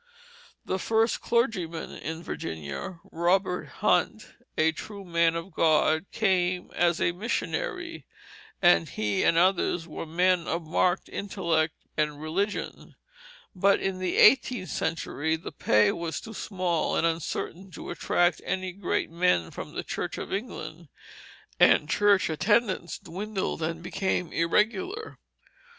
[0.65, 7.11] The first clergyman in Virginia, Robert Hunt, a true man of God, came as a
[7.11, 8.07] missionary,
[8.63, 12.95] and he and others were men of marked intellect and religion,
[13.53, 18.71] but in the eighteenth century the pay was too small and uncertain to attract any
[18.71, 20.87] great men from the Church of England,
[21.59, 25.19] and church attendance dwindled and became irregular.